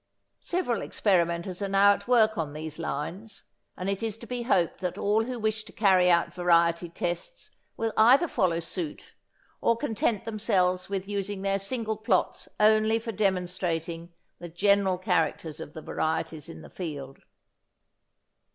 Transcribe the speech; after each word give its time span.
Several 0.39 0.81
experimenters 0.81 1.61
are 1.61 1.67
now 1.67 1.93
at 1.93 2.07
work 2.07 2.35
on 2.35 2.53
these 2.53 2.79
lines, 2.79 3.43
and 3.77 3.87
it 3.87 4.01
is 4.01 4.17
to 4.17 4.25
be 4.25 4.41
hoped 4.41 4.79
that 4.79 4.97
all 4.97 5.25
who 5.25 5.37
wish 5.37 5.63
to 5.65 5.71
carry 5.71 6.09
out 6.09 6.33
variety 6.33 6.89
tests 6.89 7.51
will 7.77 7.93
either 7.95 8.27
follow 8.27 8.59
suit, 8.59 9.13
or 9.61 9.77
content 9.77 10.25
themselves 10.25 10.89
with 10.89 11.07
using 11.07 11.43
their 11.43 11.59
single 11.59 11.97
plots 11.97 12.47
only 12.59 12.97
for 12.97 13.11
demonstrating 13.11 14.11
the 14.39 14.49
general 14.49 14.97
characters 14.97 15.59
of 15.59 15.73
the 15.75 15.83
varieties 15.83 16.49
in 16.49 16.63
the 16.63 16.69
field. 16.71 17.19